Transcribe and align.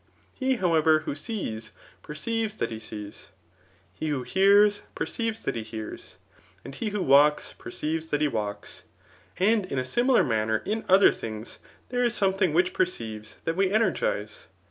He, 0.33 0.55
however, 0.55 1.01
who 1.01 1.13
sees, 1.13 1.69
peirceives 2.03 2.55
that 2.57 2.71
he 2.71 2.79
sees, 2.79 3.27
he 3.93 4.07
who 4.07 4.23
hears, 4.23 4.81
perceives 4.95 5.41
that 5.41 5.53
he 5.55 5.61
bears, 5.77 6.17
and 6.65 6.73
he 6.73 6.89
who 6.89 7.03
walks, 7.03 7.53
perceivei 7.59 8.09
that 8.09 8.19
he 8.21 8.27
walks; 8.27 8.85
and 9.37 9.63
in 9.67 9.77
a 9.77 9.85
similar 9.85 10.23
manner 10.23 10.63
in 10.65 10.85
other 10.89 11.11
things 11.11 11.59
there 11.89 12.03
is 12.03 12.15
something 12.15 12.51
which 12.51 12.73
percmes 12.73 13.35
that 13.43 13.55
we 13.55 13.69
energize. 13.71 14.47